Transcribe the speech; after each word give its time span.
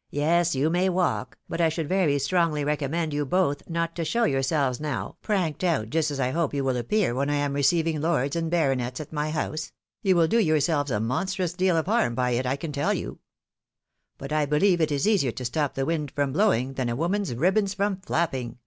"Yes, 0.10 0.56
you 0.56 0.70
may 0.70 0.88
walk, 0.88 1.38
but 1.48 1.60
I 1.60 1.68
should 1.68 1.88
very 1.88 2.18
strongly 2.18 2.64
recommend 2.64 3.12
you 3.14 3.24
both 3.24 3.62
not 3.68 3.94
to 3.94 4.04
show 4.04 4.24
yourselves 4.24 4.80
now, 4.80 5.18
pranked 5.22 5.62
out 5.62 5.90
just 5.90 6.10
as 6.10 6.18
I 6.18 6.32
hope 6.32 6.52
you 6.52 6.64
will 6.64 6.76
appear 6.76 7.14
when 7.14 7.30
I 7.30 7.36
am 7.36 7.52
receiving 7.52 8.00
lords 8.00 8.34
and 8.34 8.50
baronets 8.50 8.98
at 8.98 9.12
my 9.12 9.30
house— 9.30 9.70
^you 10.04 10.14
will 10.14 10.26
do 10.26 10.40
yourselves 10.40 10.90
a 10.90 10.98
monstrous 10.98 11.52
deal 11.52 11.76
of 11.76 11.86
harm 11.86 12.16
by 12.16 12.30
it, 12.30 12.44
I 12.44 12.56
can 12.56 12.72
tell 12.72 12.92
you. 12.92 13.20
But 14.18 14.32
I 14.32 14.46
believe 14.46 14.80
it 14.80 14.90
is 14.90 15.06
easier 15.06 15.30
to 15.30 15.44
stop 15.44 15.74
the 15.74 15.86
wind 15.86 16.10
from 16.10 16.32
blowing, 16.32 16.72
than 16.72 16.88
a 16.88 16.96
woman's 16.96 17.32
ribbons 17.36 17.72
from 17.74 18.00
flapping." 18.00 18.58